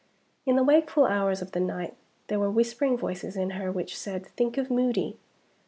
In 0.47 0.55
the 0.55 0.63
wakeful 0.63 1.05
hours 1.05 1.43
of 1.43 1.51
the 1.51 1.59
night 1.59 1.93
there 2.25 2.39
were 2.39 2.49
whispering 2.49 2.97
voices 2.97 3.35
in 3.35 3.51
her 3.51 3.71
which 3.71 3.95
said: 3.95 4.25
"Think 4.29 4.57
of 4.57 4.71
Moody!" 4.71 5.19